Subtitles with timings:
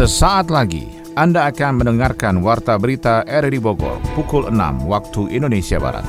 [0.00, 6.08] Sesaat lagi Anda akan mendengarkan Warta Berita RRI Bogor pukul 6 waktu Indonesia Barat.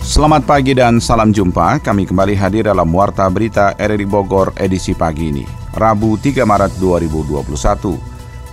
[0.00, 1.84] Selamat pagi dan salam jumpa.
[1.84, 5.44] Kami kembali hadir dalam Warta Berita RRI Bogor edisi pagi ini,
[5.76, 8.09] Rabu 3 Maret 2021.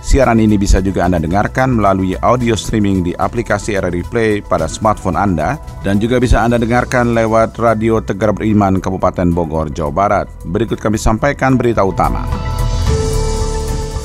[0.08, 5.20] Siaran ini bisa juga Anda dengarkan melalui audio streaming di aplikasi RRI Play pada smartphone
[5.20, 10.26] Anda dan juga bisa Anda dengarkan lewat Radio Tegar Beriman Kabupaten Bogor, Jawa Barat.
[10.48, 12.24] Berikut kami sampaikan berita utama.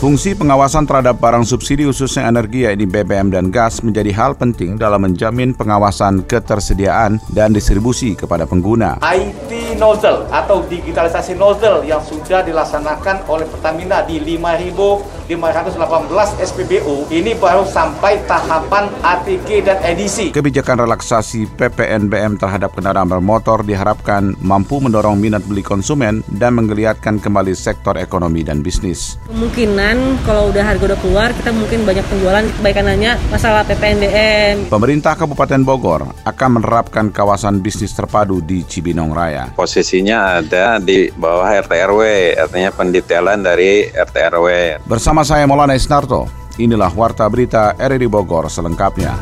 [0.03, 5.07] Fungsi pengawasan terhadap barang subsidi khususnya energi yaitu BBM dan gas menjadi hal penting dalam
[5.07, 8.99] menjamin pengawasan ketersediaan dan distribusi kepada pengguna.
[8.99, 17.35] IT nozzle atau digitalisasi nozzle yang sudah dilaksanakan oleh Pertamina di 5000 518 SPBU ini
[17.37, 20.31] baru sampai tahapan ATG dan edisi.
[20.33, 27.53] Kebijakan relaksasi PPNBM terhadap kendaraan bermotor diharapkan mampu mendorong minat beli konsumen dan menggeliatkan kembali
[27.53, 29.21] sektor ekonomi dan bisnis.
[29.29, 34.73] Kemungkinan kalau udah harga udah keluar kita mungkin banyak penjualan kebaikannya masalah PPNBM.
[34.73, 39.53] Pemerintah Kabupaten Bogor akan menerapkan kawasan bisnis terpadu di Cibinong Raya.
[39.53, 42.01] Posisinya ada di bawah RT RW,
[42.41, 44.47] artinya pendetailan dari RT RW.
[44.89, 46.25] Bersama Bersama saya Maulana Isnarto,
[46.57, 49.13] inilah Warta Berita RRI Bogor selengkapnya.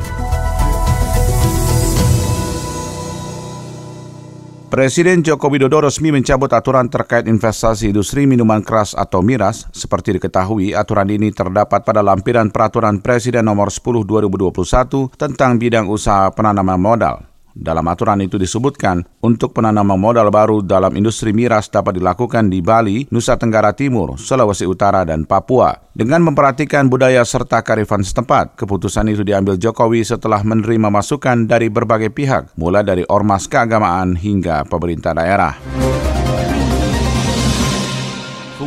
[4.71, 9.67] Presiden Joko Widodo resmi mencabut aturan terkait investasi industri minuman keras atau miras.
[9.75, 16.31] Seperti diketahui, aturan ini terdapat pada lampiran Peraturan Presiden Nomor 10 2021 tentang bidang usaha
[16.31, 17.30] penanaman modal.
[17.51, 23.07] Dalam aturan itu disebutkan, untuk penanaman modal baru dalam industri miras dapat dilakukan di Bali,
[23.11, 25.75] Nusa Tenggara Timur, Sulawesi Utara, dan Papua.
[25.91, 32.15] Dengan memperhatikan budaya serta karifan setempat, keputusan itu diambil Jokowi setelah menerima masukan dari berbagai
[32.15, 35.90] pihak, mulai dari ormas keagamaan hingga pemerintah daerah.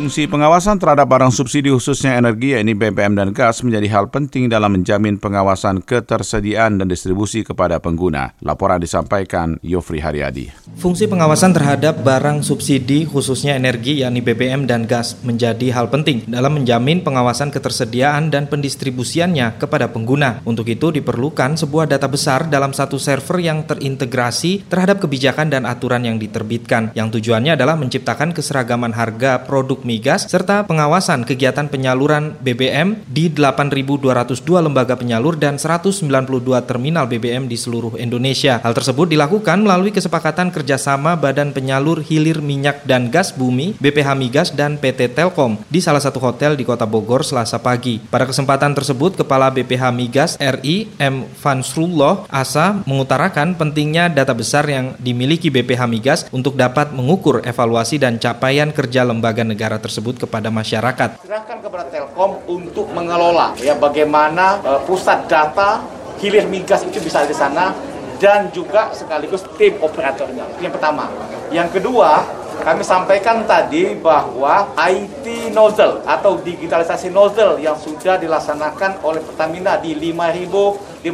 [0.05, 4.77] Fungsi pengawasan terhadap barang subsidi khususnya energi yakni BBM dan gas menjadi hal penting dalam
[4.77, 8.37] menjamin pengawasan ketersediaan dan distribusi kepada pengguna.
[8.45, 10.53] Laporan disampaikan Yofri Haryadi.
[10.77, 16.53] Fungsi pengawasan terhadap barang subsidi khususnya energi yakni BBM dan gas menjadi hal penting dalam
[16.53, 20.45] menjamin pengawasan ketersediaan dan pendistribusiannya kepada pengguna.
[20.45, 26.05] Untuk itu diperlukan sebuah data besar dalam satu server yang terintegrasi terhadap kebijakan dan aturan
[26.05, 32.99] yang diterbitkan yang tujuannya adalah menciptakan keseragaman harga produk migas serta pengawasan kegiatan penyaluran BBM
[33.07, 36.03] di 8.202 lembaga penyalur dan 192
[36.67, 38.59] terminal BBM di seluruh Indonesia.
[38.59, 44.51] Hal tersebut dilakukan melalui kesepakatan kerjasama Badan Penyalur Hilir Minyak dan Gas Bumi, BPH Migas,
[44.51, 48.03] dan PT Telkom di salah satu hotel di Kota Bogor selasa pagi.
[48.11, 51.23] Pada kesempatan tersebut, Kepala BPH Migas RI M.
[51.39, 58.19] Fansrullah Asa mengutarakan pentingnya data besar yang dimiliki BPH Migas untuk dapat mengukur evaluasi dan
[58.19, 61.21] capaian kerja lembaga negara tersebut kepada masyarakat.
[61.21, 65.85] Serahkan kepada Telkom untuk mengelola ya bagaimana uh, pusat data
[66.17, 67.69] hilir migas itu bisa di sana
[68.17, 70.47] dan juga sekaligus tim operatornya.
[70.57, 71.05] Yang pertama.
[71.53, 72.23] Yang kedua,
[72.61, 79.97] kami sampaikan tadi bahwa IT nozzle atau digitalisasi nozzle yang sudah dilaksanakan oleh Pertamina di
[79.97, 81.05] 5.518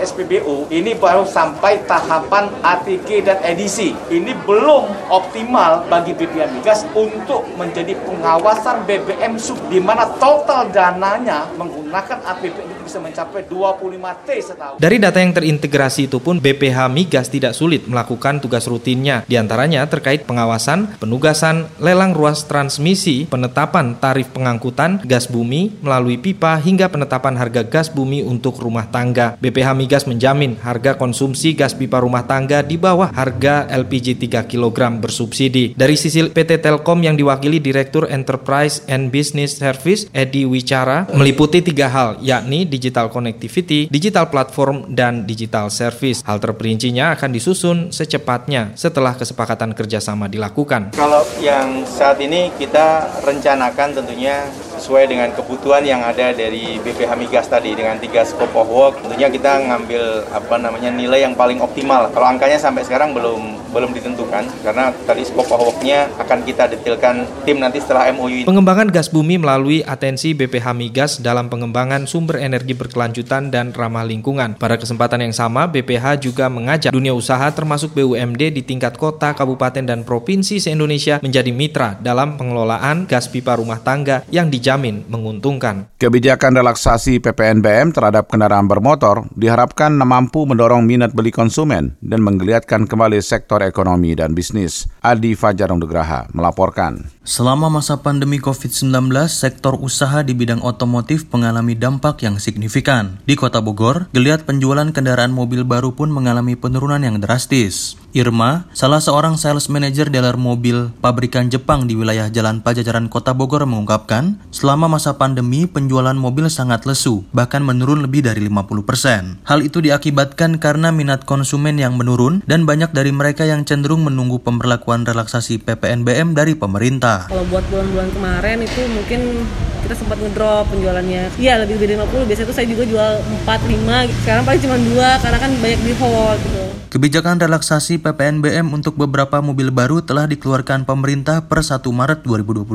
[0.00, 3.92] SPBU ini baru sampai tahapan ATG dan edisi.
[4.08, 11.50] Ini belum optimal bagi BPM Migas untuk menjadi pengawasan BBM sub di mana total dananya
[11.58, 14.76] menggunakan APBN itu bisa mencapai 25 T setahun.
[14.78, 19.82] Dari data yang terintegrasi itu pun BPH Migas tidak sulit melakukan tugas rutinnya, di antaranya
[19.90, 27.34] terkait pengawasan, penugasan, lelang ruas transmisi, penetapan tarif pengangkutan gas bumi melalui pipa hingga penetapan
[27.34, 29.34] harga gas bumi untuk rumah tangga.
[29.42, 35.02] BPH Migas menjamin harga konsumsi gas pipa rumah tangga di bawah harga LPG 3 kg
[35.02, 35.72] bersubsidi.
[35.74, 41.88] Dari sisi PT Telkom yang diwakili Direktur Enterprise and Business Service Edi Wicara meliputi tiga
[41.88, 46.20] hal, yakni digital connectivity, digital platform, dan digital service.
[46.28, 50.92] Hal terperincinya akan disusun secepatnya setelah kesepakatan kerjasama dilakukan?
[50.92, 54.48] Kalau yang saat ini kita rencanakan tentunya
[54.80, 59.28] sesuai dengan kebutuhan yang ada dari BPH Migas tadi dengan tiga scope of work tentunya
[59.28, 64.44] kita ngambil apa namanya nilai yang paling optimal kalau angkanya sampai sekarang belum belum ditentukan
[64.66, 68.46] karena tadi scope of work-nya akan kita detailkan tim nanti setelah MOU ini.
[68.46, 74.58] Pengembangan gas bumi melalui atensi BPH Migas dalam pengembangan sumber energi berkelanjutan dan ramah lingkungan.
[74.58, 79.86] Pada kesempatan yang sama, BPH juga mengajak dunia usaha termasuk BUMD di tingkat kota, kabupaten,
[79.86, 85.86] dan provinsi se-Indonesia menjadi mitra dalam pengelolaan gas pipa rumah tangga yang dijamin menguntungkan.
[86.00, 93.22] Kebijakan relaksasi PPNBM terhadap kendaraan bermotor diharapkan mampu mendorong minat beli konsumen dan menggeliatkan kembali
[93.22, 94.88] sektor ekonomi dan bisnis.
[95.04, 97.12] Adi Fajar Nugraha melaporkan.
[97.20, 103.20] Selama masa pandemi COVID-19, sektor usaha di bidang otomotif mengalami dampak yang signifikan.
[103.28, 107.99] Di Kota Bogor, geliat penjualan kendaraan mobil baru pun mengalami penurunan yang drastis.
[108.10, 113.62] Irma, salah seorang sales manager dealer mobil pabrikan Jepang di wilayah Jalan Pajajaran Kota Bogor
[113.70, 119.46] mengungkapkan, selama masa pandemi penjualan mobil sangat lesu, bahkan menurun lebih dari 50%.
[119.46, 124.42] Hal itu diakibatkan karena minat konsumen yang menurun dan banyak dari mereka yang cenderung menunggu
[124.42, 127.30] pemberlakuan relaksasi PPNBM dari pemerintah.
[127.30, 129.46] Kalau buat bulan-bulan kemarin itu mungkin
[129.86, 131.30] kita sempat ngedrop penjualannya.
[131.38, 133.12] Iya lebih dari 50, biasanya itu saya juga jual
[133.46, 136.64] 4, 5, sekarang paling cuma 2 karena kan banyak di hold gitu.
[136.90, 142.66] Kebijakan relaksasi PPNBM untuk beberapa mobil baru telah dikeluarkan pemerintah per 1 Maret 2021.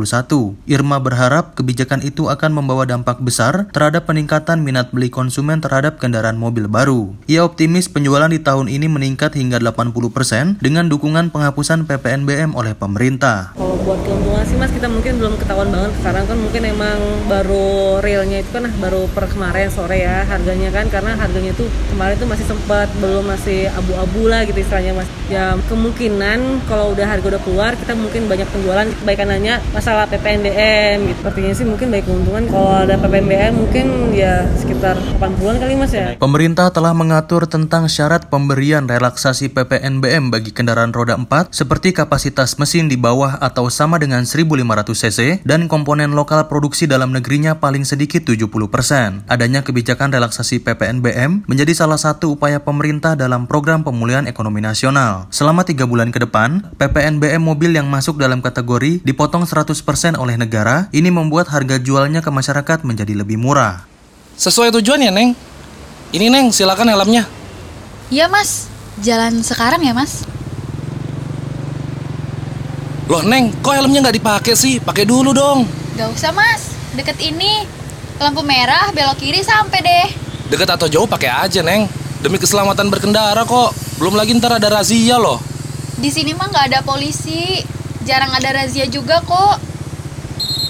[0.65, 6.39] Irma berharap kebijakan itu akan membawa dampak besar terhadap peningkatan minat beli konsumen terhadap kendaraan
[6.39, 7.11] mobil baru.
[7.27, 13.53] Ia optimis penjualan di tahun ini meningkat hingga 80% dengan dukungan penghapusan PPNBM oleh pemerintah.
[13.53, 16.97] Kalau buat keuntungan sih mas kita mungkin belum ketahuan banget sekarang kan mungkin emang
[17.29, 22.15] baru realnya itu kan baru per kemarin sore ya harganya kan karena harganya itu kemarin
[22.15, 27.05] itu masih sempat belum masih abu-abu abu lah gitu istilahnya mas ya kemungkinan kalau udah
[27.09, 31.87] harga udah keluar kita mungkin banyak penjualan kebaikan nanya masalah PPNBM gitu sepertinya sih mungkin
[31.89, 37.49] baik keuntungan kalau ada PPNBM mungkin ya sekitar 80-an kali mas ya Pemerintah telah mengatur
[37.49, 43.65] tentang syarat pemberian relaksasi PPNBM bagi kendaraan roda 4 seperti kapasitas mesin di bawah atau
[43.73, 44.61] sama dengan 1500
[44.93, 49.25] cc dan komponen lokal produksi dalam negerinya paling sedikit 70%.
[49.29, 55.04] Adanya kebijakan relaksasi PPNBM menjadi salah satu upaya pemerintah dalam program pemulihan ekonomi nasional.
[55.29, 59.75] Selama tiga bulan ke depan, PPNBM mobil yang masuk dalam kategori dipotong 100%
[60.17, 63.85] oleh negara, ini membuat harga jualnya ke masyarakat menjadi lebih murah.
[64.35, 65.37] Sesuai tujuan ya, Neng?
[66.11, 67.23] Ini, Neng, silakan helmnya.
[68.09, 68.67] Iya, Mas.
[69.03, 70.23] Jalan sekarang ya, Mas?
[73.05, 74.81] Loh, Neng, kok helmnya nggak dipakai sih?
[74.81, 75.69] Pakai dulu dong.
[75.93, 76.73] Gak usah, Mas.
[76.97, 77.67] Deket ini.
[78.17, 80.07] Lampu merah, belok kiri sampai deh.
[80.49, 81.85] Deket atau jauh pakai aja, Neng.
[82.23, 83.84] Demi keselamatan berkendara kok.
[83.95, 85.39] Belum lagi ntar ada razia loh.
[85.95, 87.63] Di sini mah nggak ada polisi.
[88.05, 89.57] Jarang ada razia juga kok.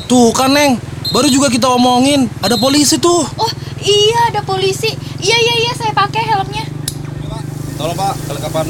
[0.07, 0.79] Tuh kan, Neng.
[1.11, 3.27] Baru juga kita omongin, ada polisi tuh.
[3.35, 3.51] Oh,
[3.83, 4.87] iya ada polisi.
[5.19, 6.63] Iya, iya, iya, saya pakai helmnya.
[7.75, 8.65] Tolong Pak, kelengkapan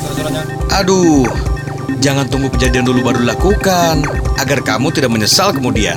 [0.00, 0.44] surat-suratnya.
[0.76, 1.24] Aduh,
[2.04, 4.04] jangan tunggu kejadian dulu baru dilakukan,
[4.36, 5.96] agar kamu tidak menyesal kemudian.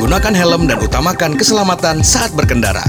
[0.00, 2.84] Gunakan helm dan utamakan keselamatan saat berkendara.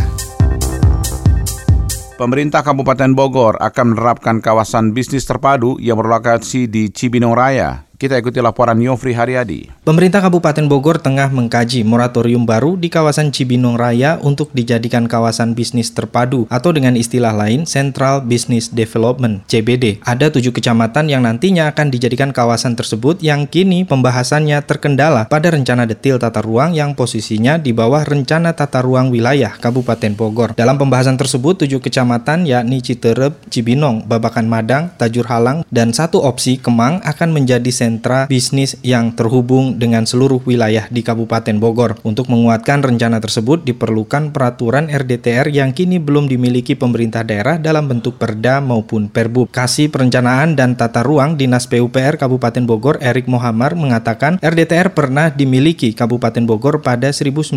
[2.17, 8.37] Pemerintah Kabupaten Bogor akan menerapkan kawasan bisnis terpadu yang berlokasi di Cibinong Raya, kita ikuti
[8.37, 9.73] laporan Yofri Haryadi.
[9.81, 15.89] Pemerintah Kabupaten Bogor tengah mengkaji moratorium baru di kawasan Cibinong Raya untuk dijadikan kawasan bisnis
[15.89, 19.97] terpadu atau dengan istilah lain Central Business Development (CBD).
[20.05, 25.89] Ada tujuh kecamatan yang nantinya akan dijadikan kawasan tersebut yang kini pembahasannya terkendala pada rencana
[25.89, 30.53] detil tata ruang yang posisinya di bawah rencana tata ruang wilayah Kabupaten Bogor.
[30.53, 36.61] Dalam pembahasan tersebut, tujuh kecamatan yakni Citerep, Cibinong, Babakan Madang, Tajur Halang, dan satu opsi
[36.61, 41.95] Kemang akan menjadi sentra bisnis yang terhubung dengan seluruh wilayah di Kabupaten Bogor.
[42.03, 48.19] Untuk menguatkan rencana tersebut diperlukan peraturan RDTR yang kini belum dimiliki pemerintah daerah dalam bentuk
[48.19, 49.47] perda maupun perbub.
[49.47, 55.95] Kasih Perencanaan dan Tata Ruang Dinas PUPR Kabupaten Bogor Erik Mohamar mengatakan RDTR pernah dimiliki
[55.95, 57.55] Kabupaten Bogor pada 1998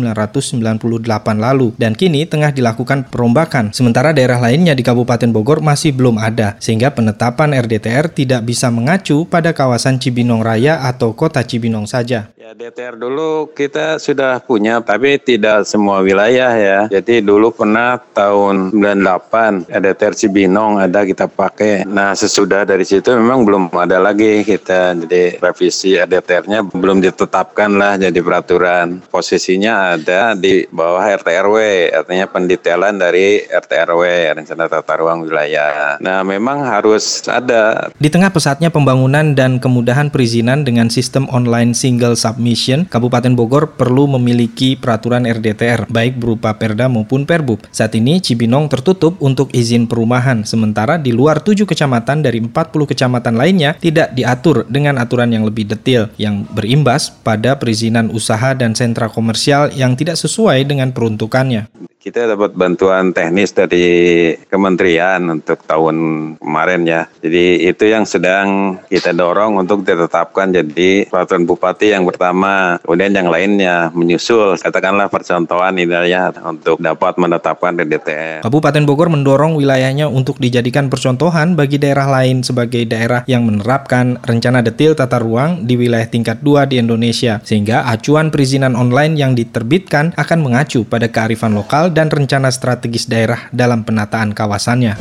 [1.35, 3.75] lalu dan kini tengah dilakukan perombakan.
[3.75, 9.27] Sementara daerah lainnya di Kabupaten Bogor masih belum ada sehingga penetapan RDTR tidak bisa mengacu
[9.27, 12.29] pada kawasan Cibinong Cibinong Raya atau kota Cibinong saja?
[12.51, 16.79] DTR dulu kita sudah punya, tapi tidak semua wilayah ya.
[16.91, 21.87] Jadi dulu pernah tahun 98 DTR Cibinong ada kita pakai.
[21.87, 24.99] Nah sesudah dari situ memang belum ada lagi kita.
[24.99, 28.99] Jadi revisi DTR-nya belum ditetapkan lah jadi peraturan.
[29.07, 31.55] Posisinya ada di bawah RTRW,
[31.95, 36.03] artinya pendetailan dari RTRW, Rencana Tata Ruang Wilayah.
[36.03, 37.87] Nah memang harus ada.
[37.95, 43.77] Di tengah pesatnya pembangunan dan kemudahan perizinan dengan sistem online single submission submission, Kabupaten Bogor
[43.77, 47.61] perlu memiliki peraturan RDTR, baik berupa Perda maupun Perbub.
[47.69, 53.37] Saat ini Cibinong tertutup untuk izin perumahan, sementara di luar 7 kecamatan dari 40 kecamatan
[53.37, 59.05] lainnya tidak diatur dengan aturan yang lebih detail, yang berimbas pada perizinan usaha dan sentra
[59.05, 61.69] komersial yang tidak sesuai dengan peruntukannya.
[62.01, 65.97] Kita dapat bantuan teknis dari kementerian untuk tahun
[66.41, 67.05] kemarin ya.
[67.21, 72.81] Jadi itu yang sedang kita dorong untuk ditetapkan jadi peraturan bupati yang pertama.
[72.81, 74.57] Kemudian yang lainnya menyusul.
[74.57, 78.41] Katakanlah percontohan ini ya untuk dapat menetapkan DDTR.
[78.41, 84.65] Kabupaten Bogor mendorong wilayahnya untuk dijadikan percontohan bagi daerah lain sebagai daerah yang menerapkan rencana
[84.65, 87.37] detil tata ruang di wilayah tingkat 2 di Indonesia.
[87.45, 93.51] Sehingga acuan perizinan online yang diterbitkan akan mengacu pada kearifan lokal dan rencana strategis daerah
[93.51, 94.95] dalam penataan kawasannya.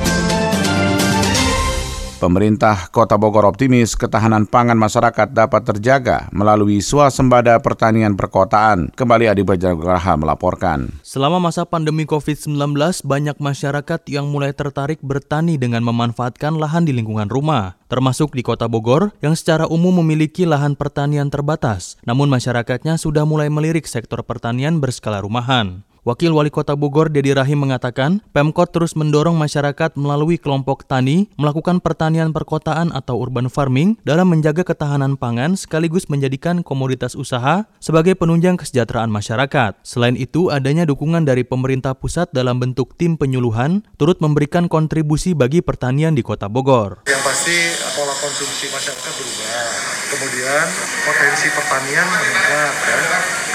[2.20, 8.92] Pemerintah Kota Bogor optimis ketahanan pangan masyarakat dapat terjaga melalui swasembada pertanian perkotaan.
[8.92, 11.00] Kembali Adi Bajagraha melaporkan.
[11.00, 12.76] Selama masa pandemi COVID-19,
[13.08, 18.70] banyak masyarakat yang mulai tertarik bertani dengan memanfaatkan lahan di lingkungan rumah, termasuk di Kota
[18.70, 21.98] Bogor yang secara umum memiliki lahan pertanian terbatas.
[22.06, 25.82] Namun masyarakatnya sudah mulai melirik sektor pertanian berskala rumahan.
[26.00, 31.76] Wakil Wali Kota Bogor Dedi Rahim mengatakan, Pemkot terus mendorong masyarakat melalui kelompok tani melakukan
[31.84, 38.56] pertanian perkotaan atau urban farming dalam menjaga ketahanan pangan sekaligus menjadikan komoditas usaha sebagai penunjang
[38.56, 39.76] kesejahteraan masyarakat.
[39.84, 45.60] Selain itu, adanya dukungan dari pemerintah pusat dalam bentuk tim penyuluhan turut memberikan kontribusi bagi
[45.60, 47.04] pertanian di Kota Bogor.
[47.04, 47.56] Yang pasti
[47.96, 49.68] pola konsumsi masyarakat berubah,
[50.12, 50.66] kemudian
[51.04, 53.00] potensi pertanian meningkat ya,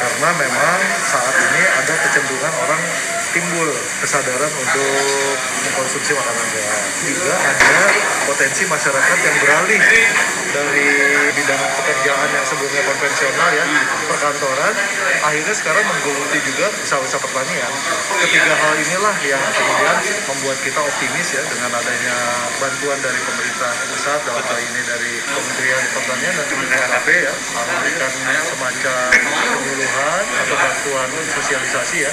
[0.01, 2.81] karena memang saat ini ada kecenderungan orang
[3.35, 3.67] timbul
[3.99, 4.95] kesadaran untuk
[5.67, 6.81] mengkonsumsi makanan sehat.
[7.03, 7.75] Juga ada
[8.23, 9.81] potensi masyarakat yang beralih
[10.55, 10.87] dari
[11.35, 13.65] bidang pekerjaan yang sebelumnya konvensional ya,
[14.07, 14.73] perkantoran,
[15.19, 17.71] akhirnya sekarang menggeluti juga usaha-usaha pertanian.
[18.23, 19.97] Ketiga hal inilah yang kemudian
[20.31, 22.17] membuat kita optimis ya dengan adanya
[22.63, 28.11] bantuan dari pemerintah pusat dalam hal ini dari Kementerian Pertanian dan Kementerian KP ya, memberikan
[28.47, 29.07] semacam
[29.59, 32.11] penyuluhan atau bantuan sosialisasi ya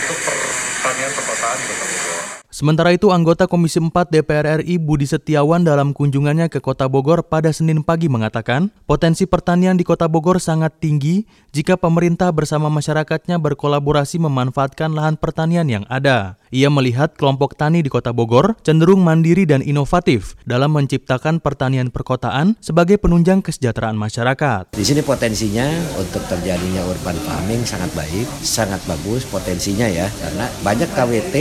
[0.00, 0.18] untuk
[0.50, 2.36] pertanian perkotaan Kota Bogor.
[2.56, 7.52] Sementara itu, anggota Komisi 4 DPR RI Budi Setiawan dalam kunjungannya ke Kota Bogor pada
[7.52, 14.16] Senin pagi mengatakan, potensi pertanian di Kota Bogor sangat tinggi jika pemerintah bersama masyarakatnya berkolaborasi
[14.24, 16.40] memanfaatkan lahan pertanian yang ada.
[16.48, 22.56] Ia melihat kelompok tani di Kota Bogor cenderung mandiri dan inovatif dalam menciptakan pertanian perkotaan
[22.62, 24.72] sebagai penunjang kesejahteraan masyarakat.
[24.72, 25.66] Di sini potensinya
[26.00, 31.34] untuk terjadinya urban farming sangat baik, sangat bagus potensinya ya, karena banyak KWT,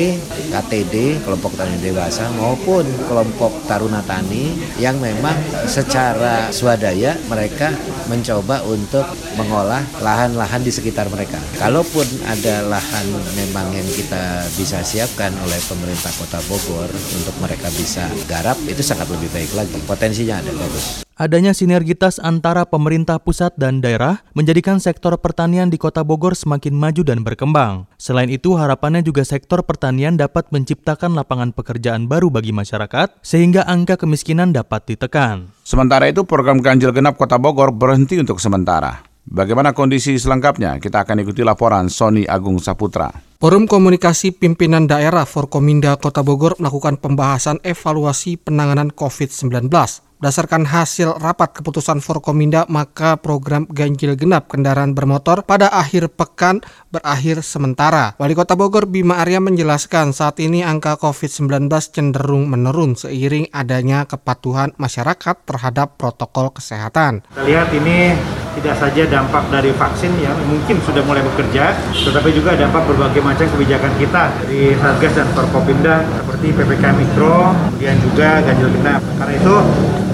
[0.55, 0.95] KTD,
[1.27, 5.35] kelompok tani dewasa maupun kelompok taruna tani yang memang
[5.67, 7.75] secara swadaya mereka
[8.07, 9.03] mencoba untuk
[9.35, 11.35] mengolah lahan-lahan di sekitar mereka.
[11.59, 18.07] Kalaupun ada lahan memang yang kita bisa siapkan oleh pemerintah Kota Bogor untuk mereka bisa
[18.31, 19.75] garap itu sangat lebih baik lagi.
[19.83, 21.04] Potensinya ada bagus.
[21.15, 27.07] Adanya sinergitas antara pemerintah pusat dan daerah menjadikan sektor pertanian di Kota Bogor semakin maju
[27.07, 27.87] dan berkembang.
[27.95, 33.95] Selain itu, harapannya juga sektor pertanian dapat menciptakan lapangan pekerjaan baru bagi masyarakat sehingga angka
[33.95, 35.55] kemiskinan dapat ditekan.
[35.63, 38.99] Sementara itu, program ganjil genap Kota Bogor berhenti untuk sementara.
[39.23, 40.83] Bagaimana kondisi selengkapnya?
[40.83, 43.07] Kita akan ikuti laporan Sony Agung Saputra.
[43.39, 49.71] Forum Komunikasi Pimpinan Daerah Forkominda Kota Bogor melakukan pembahasan evaluasi penanganan COVID-19.
[50.15, 56.63] Berdasarkan hasil rapat keputusan Forkominda, maka program ganjil genap kendaraan bermotor pada akhir pekan
[56.95, 58.15] berakhir sementara.
[58.15, 64.71] Wali Kota Bogor Bima Arya menjelaskan saat ini angka COVID-19 cenderung menurun seiring adanya kepatuhan
[64.79, 67.27] masyarakat terhadap protokol kesehatan.
[67.27, 68.15] Kita lihat ini
[68.55, 73.43] tidak saja dampak dari vaksin yang mungkin sudah mulai bekerja, tetapi juga dampak berbagai macam
[73.51, 79.03] kebijakan kita dari Satgas dan Forkopimda seperti PPKM Mikro, kemudian juga ganjil genap.
[79.19, 79.55] Karena itu,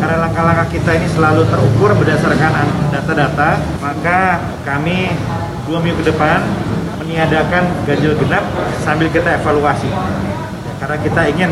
[0.01, 5.13] karena langkah-langkah kita ini selalu terukur berdasarkan data-data, maka kami
[5.69, 6.41] dua minggu ke depan
[7.01, 8.45] meniadakan ganjil genap
[8.85, 9.89] sambil kita evaluasi.
[10.77, 11.51] Karena kita ingin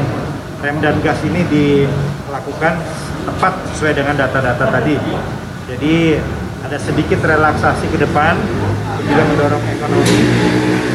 [0.61, 2.77] rem dan gas ini dilakukan
[3.25, 4.95] tepat sesuai dengan data-data tadi.
[5.69, 6.21] Jadi
[6.61, 8.37] ada sedikit relaksasi ke depan
[9.01, 10.19] juga mendorong ekonomi.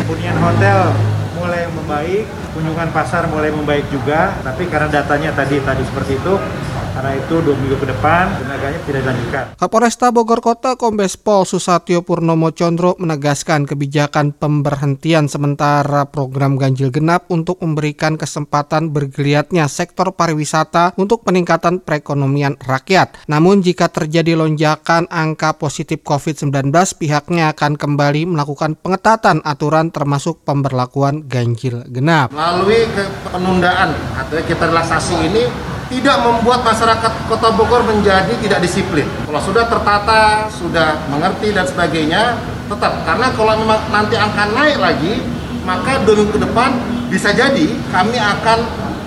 [0.06, 0.94] Hunian hotel
[1.34, 6.34] mulai membaik, kunjungan pasar mulai membaik juga, tapi karena datanya tadi tadi seperti itu,
[6.94, 9.44] Karena itu dua minggu ke depan tenaganya tidak dilanjutkan.
[9.58, 17.26] Kapolresta Bogor Kota Kombes Pol Susatyo Purnomo Condro menegaskan kebijakan pemberhentian sementara program ganjil genap
[17.34, 23.26] untuk memberikan kesempatan bergeliatnya sektor pariwisata untuk peningkatan perekonomian rakyat.
[23.26, 31.26] Namun jika terjadi lonjakan angka positif COVID-19, pihaknya akan kembali melakukan pengetatan aturan termasuk pemberlakuan
[31.26, 32.30] ganjil genap.
[32.30, 32.86] Melalui
[33.34, 39.06] penundaan atau kita relaksasi ini tidak membuat masyarakat Kota Bogor menjadi tidak disiplin.
[39.30, 42.34] Kalau sudah tertata, sudah mengerti dan sebagainya,
[42.66, 42.98] tetap.
[43.06, 45.22] Karena kalau memang nanti angka naik lagi,
[45.62, 46.74] maka dua ke depan
[47.06, 48.58] bisa jadi kami akan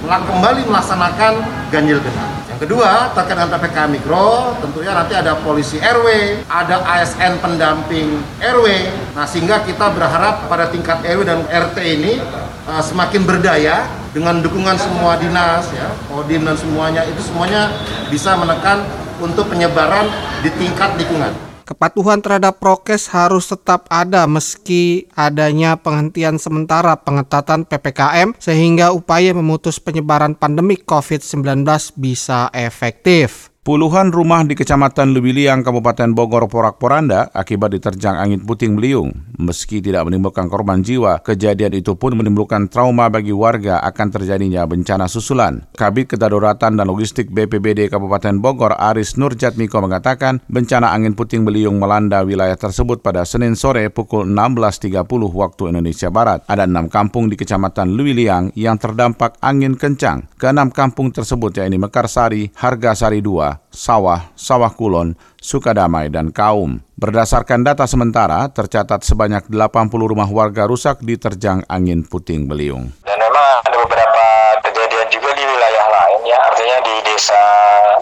[0.08, 1.34] kembali melaksanakan
[1.67, 2.32] ganjil genap.
[2.48, 6.08] Yang kedua, terkait dengan PPK Mikro, tentunya nanti ada polisi RW,
[6.50, 8.65] ada ASN pendamping RW.
[9.13, 12.17] Nah, sehingga kita berharap pada tingkat RW dan RT ini
[12.65, 13.86] uh, semakin berdaya
[14.18, 17.70] dengan dukungan semua dinas, ya, kodim dan semuanya itu semuanya
[18.10, 18.82] bisa menekan
[19.22, 20.10] untuk penyebaran
[20.42, 21.30] di tingkat lingkungan.
[21.68, 29.78] Kepatuhan terhadap prokes harus tetap ada meski adanya penghentian sementara pengetatan PPKM sehingga upaya memutus
[29.78, 31.68] penyebaran pandemi COVID-19
[32.00, 33.54] bisa efektif.
[33.68, 39.12] Puluhan rumah di Kecamatan Lubiliang, Kabupaten Bogor, porak-poranda akibat diterjang angin puting beliung.
[39.44, 45.12] Meski tidak menimbulkan korban jiwa, kejadian itu pun menimbulkan trauma bagi warga akan terjadinya bencana
[45.12, 45.68] susulan.
[45.76, 52.24] Kabit Kedaruratan dan Logistik BPBD Kabupaten Bogor, Aris Nurjatmiko mengatakan bencana angin puting beliung melanda
[52.24, 54.96] wilayah tersebut pada Senin sore pukul 16.30
[55.36, 56.40] waktu Indonesia Barat.
[56.48, 60.24] Ada enam kampung di Kecamatan Luiliang yang terdampak angin kencang.
[60.40, 66.82] Keenam kampung tersebut yaitu Mekarsari, Hargasari 2, Sawah, Sawah Kulon, Sukadamai, dan Kaum.
[66.98, 72.90] Berdasarkan data sementara, tercatat sebanyak 80 rumah warga rusak diterjang angin puting beliung.
[73.06, 74.26] Dan memang ada beberapa
[74.66, 77.44] kejadian juga di wilayah lain ya, artinya di desa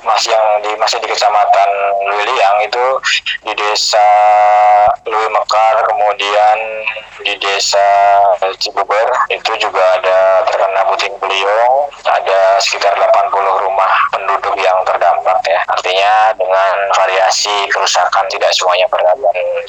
[0.03, 1.69] masih yang di masih di kecamatan
[2.09, 2.85] Luiliang itu
[3.45, 4.07] di desa
[5.05, 6.57] Lui Mekar, kemudian
[7.21, 7.85] di desa
[8.57, 15.61] Cibubur itu juga ada terkena puting beliung, ada sekitar 80 rumah penduduk yang terdampak ya.
[15.69, 19.17] Artinya dengan variasi kerusakan tidak semuanya dan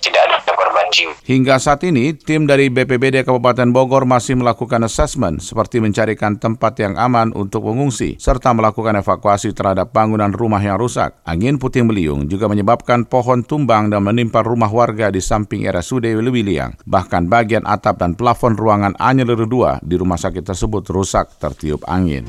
[0.00, 1.12] tidak ada korban jiwa.
[1.28, 6.96] Hingga saat ini, tim dari BPBD Kabupaten Bogor masih melakukan asesmen seperti mencarikan tempat yang
[6.96, 11.20] aman untuk mengungsi serta melakukan evakuasi terhadap bangunan rumah yang rusak.
[11.28, 16.80] Angin puting beliung juga menyebabkan pohon tumbang dan menimpa rumah warga di samping RSUD Lewiliang.
[16.88, 22.26] Bahkan bagian atap dan plafon ruangan Anyelir 2 di rumah sakit tersebut rusak tertiup angin.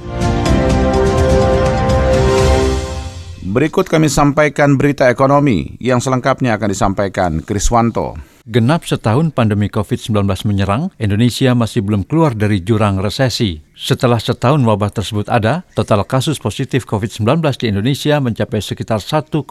[3.47, 8.36] Berikut kami sampaikan berita ekonomi yang selengkapnya akan disampaikan Kriswanto.
[8.47, 13.59] Genap setahun pandemi COVID-19 menyerang, Indonesia masih belum keluar dari jurang resesi.
[13.75, 19.43] Setelah setahun wabah tersebut ada, total kasus positif COVID-19 di Indonesia mencapai sekitar 1,3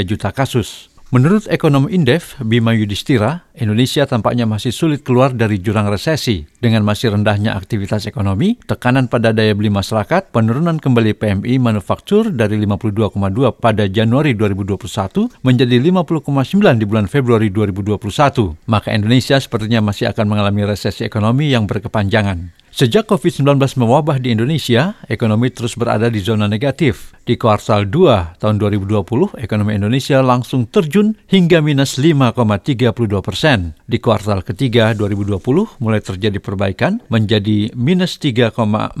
[0.00, 0.87] juta kasus.
[1.08, 6.44] Menurut ekonom Indef, Bima Yudhistira, Indonesia tampaknya masih sulit keluar dari jurang resesi.
[6.60, 12.60] Dengan masih rendahnya aktivitas ekonomi, tekanan pada daya beli masyarakat, penurunan kembali PMI manufaktur dari
[12.60, 13.16] 52,2
[13.56, 18.68] pada Januari 2021 menjadi 50,9 di bulan Februari 2021.
[18.68, 22.57] Maka Indonesia sepertinya masih akan mengalami resesi ekonomi yang berkepanjangan.
[22.68, 27.16] Sejak COVID-19 mewabah di Indonesia, ekonomi terus berada di zona negatif.
[27.24, 33.76] Di kuartal 2 tahun 2020, ekonomi Indonesia langsung terjun hingga minus 5,32 persen.
[33.84, 38.96] Di kuartal ketiga 2020, mulai terjadi perbaikan menjadi minus 3,49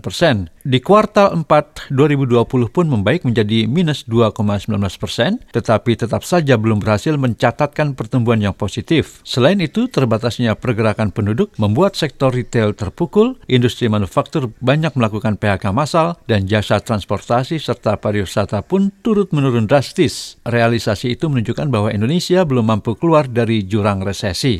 [0.00, 0.48] persen.
[0.64, 7.16] Di kuartal 4 2020 pun membaik menjadi minus 2,19 persen, tetapi tetap saja belum berhasil
[7.16, 9.20] mencatatkan pertumbuhan yang positif.
[9.24, 15.70] Selain itu, terbatasnya pergerakan penduduk membuat sektor retail terpukul pukul, industri manufaktur banyak melakukan PHK
[15.70, 20.42] massal, dan jasa transportasi serta pariwisata pun turut menurun drastis.
[20.42, 24.58] Realisasi itu menunjukkan bahwa Indonesia belum mampu keluar dari jurang resesi.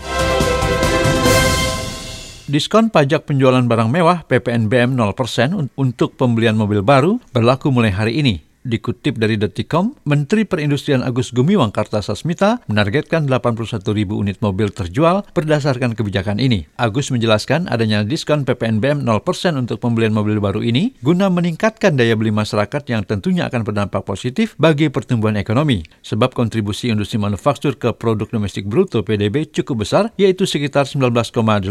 [2.49, 8.48] Diskon pajak penjualan barang mewah PPNBM 0% untuk pembelian mobil baru berlaku mulai hari ini.
[8.69, 15.97] Dikutip dari Detikom, Menteri Perindustrian Agus Gumiwang Kartasasmita menargetkan 81 ribu unit mobil terjual berdasarkan
[15.97, 16.69] kebijakan ini.
[16.77, 19.25] Agus menjelaskan adanya diskon PPNBM 0%
[19.57, 24.53] untuk pembelian mobil baru ini guna meningkatkan daya beli masyarakat yang tentunya akan berdampak positif
[24.61, 25.81] bagi pertumbuhan ekonomi.
[26.05, 31.65] Sebab kontribusi industri manufaktur ke produk domestik bruto PDB cukup besar, yaitu sekitar 19,88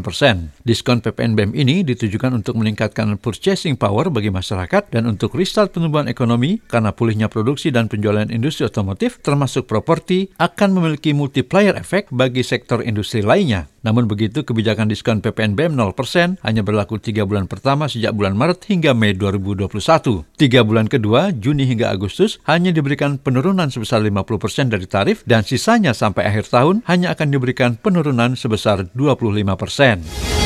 [0.00, 0.48] persen.
[0.64, 6.21] Diskon PPNBM ini ditujukan untuk meningkatkan purchasing power bagi masyarakat dan untuk restart pertumbuhan ekonomi
[6.22, 12.46] ekonomi karena pulihnya produksi dan penjualan industri otomotif termasuk properti akan memiliki multiplier efek bagi
[12.46, 13.66] sektor industri lainnya.
[13.82, 18.94] Namun begitu, kebijakan diskon PPNBM 0% hanya berlaku tiga bulan pertama sejak bulan Maret hingga
[18.94, 20.22] Mei 2021.
[20.38, 25.90] Tiga bulan kedua, Juni hingga Agustus, hanya diberikan penurunan sebesar 50% dari tarif dan sisanya
[25.90, 30.41] sampai akhir tahun hanya akan diberikan penurunan sebesar 25%.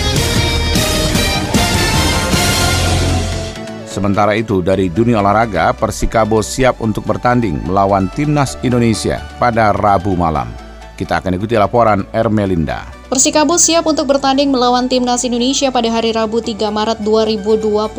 [3.96, 10.52] Sementara itu, dari dunia olahraga, Persikabo siap untuk bertanding melawan Timnas Indonesia pada Rabu malam.
[11.00, 12.95] Kita akan ikuti laporan Ermelinda.
[13.06, 17.94] Persikabo siap untuk bertanding melawan Timnas Indonesia pada hari Rabu 3 Maret 2021.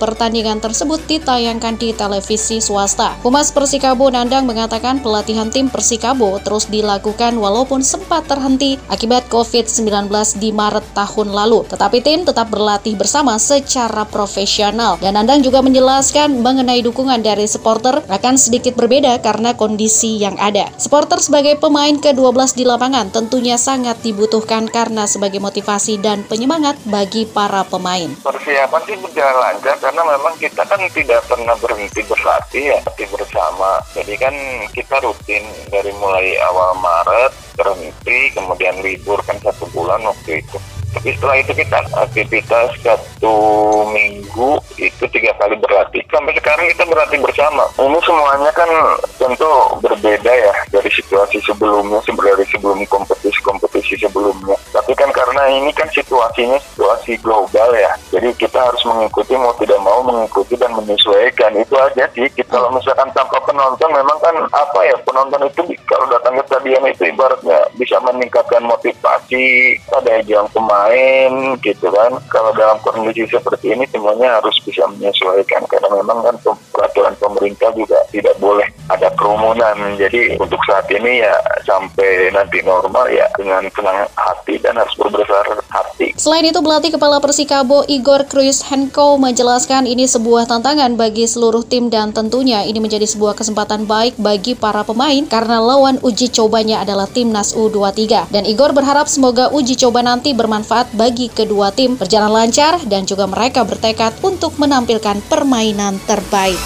[0.00, 3.12] Pertandingan tersebut ditayangkan di televisi swasta.
[3.20, 10.08] Humas Persikabo Nandang mengatakan pelatihan tim Persikabo terus dilakukan walaupun sempat terhenti akibat COVID-19
[10.40, 11.68] di Maret tahun lalu.
[11.68, 14.96] Tetapi tim tetap berlatih bersama secara profesional.
[14.96, 20.72] Dan Nandang juga menjelaskan mengenai dukungan dari supporter akan sedikit berbeda karena kondisi yang ada.
[20.80, 26.78] Supporter sebagai pemain ke-12 di lapangan tentunya sangat dibutuhkan dibutuhkan karena sebagai motivasi dan penyemangat
[26.86, 28.06] bagi para pemain.
[28.22, 33.82] Persiapan sih berjalan lancar karena memang kita kan tidak pernah berhenti berlatih ya, berlatih bersama.
[33.98, 34.34] Jadi kan
[34.70, 35.42] kita rutin
[35.74, 40.54] dari mulai awal Maret berhenti, kemudian libur kan satu bulan waktu itu.
[40.92, 43.36] Tapi setelah itu kita aktivitas satu
[43.90, 46.04] minggu itu tiga kali berlatih.
[46.12, 47.64] Sampai sekarang kita berlatih bersama.
[47.80, 48.70] Ini semuanya kan
[49.16, 54.56] tentu berbeda ya dari situasi sebelumnya, dari sebelum kompetisi-kompetisi sebelumnya.
[54.72, 57.92] Tapi kan karena ini kan situasinya situasi global ya.
[58.12, 61.56] Jadi kita harus mengikuti mau tidak mau mengikuti dan menyesuaikan.
[61.56, 62.28] Itu aja sih.
[62.32, 66.84] Kita, kalau misalkan tanpa penonton memang kan apa ya penonton itu kalau datang ke stadion
[66.88, 72.12] itu ibaratnya bisa meningkatkan motivasi pada yang pemain main gitu kan.
[72.28, 76.36] Kalau dalam kondisi seperti ini semuanya harus bisa menyesuaikan karena memang kan
[76.72, 79.76] peraturan pemerintah juga tidak boleh ada kerumunan.
[79.96, 85.44] Jadi untuk saat ini ya sampai nanti normal ya dengan tenang hati dan harus berbesar
[85.68, 86.14] hati.
[86.14, 91.90] Selain itu pelatih kepala Persikabo Igor Cruz Henko menjelaskan ini sebuah tantangan bagi seluruh tim
[91.90, 97.10] dan tentunya ini menjadi sebuah kesempatan baik bagi para pemain karena lawan uji cobanya adalah
[97.10, 102.30] timnas U23 dan Igor berharap semoga uji coba nanti bermanfaat bermanfaat bagi kedua tim, berjalan
[102.30, 106.60] lancar, dan juga mereka bertekad untuk menampilkan permainan terbaik.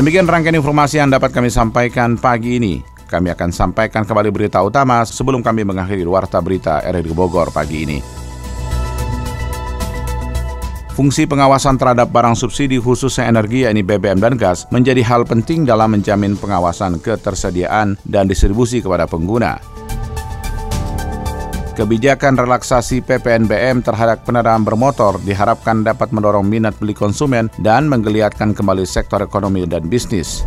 [0.00, 2.80] Demikian rangkaian informasi yang dapat kami sampaikan pagi ini.
[3.04, 8.00] Kami akan sampaikan kembali berita utama sebelum kami mengakhiri Warta Berita RRI Bogor pagi ini.
[10.96, 15.92] Fungsi pengawasan terhadap barang subsidi khususnya energi yakni BBM dan gas menjadi hal penting dalam
[15.92, 19.79] menjamin pengawasan ketersediaan dan distribusi kepada pengguna.
[21.70, 28.82] Kebijakan relaksasi PPNBM terhadap kendaraan bermotor diharapkan dapat mendorong minat beli konsumen dan menggeliatkan kembali
[28.82, 30.42] sektor ekonomi dan bisnis.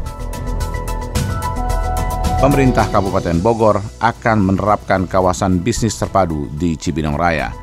[2.43, 7.55] Pemerintah Kabupaten Bogor akan menerapkan kawasan bisnis terpadu di Cibinong Raya.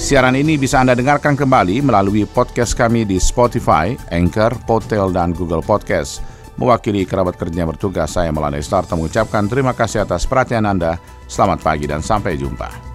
[0.00, 5.60] Siaran ini bisa Anda dengarkan kembali melalui podcast kami di Spotify, Anchor, Podtail, dan Google
[5.60, 6.37] Podcast.
[6.58, 10.98] Mewakili kerabat kerja bertugas, saya Melani Starta mengucapkan terima kasih atas perhatian Anda.
[11.30, 12.87] Selamat pagi dan sampai jumpa.